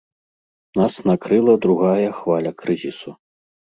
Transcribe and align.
Нас 0.79 0.93
накрыла 1.09 1.55
другая 1.65 2.07
хваля 2.21 2.51
крызісу. 2.63 3.11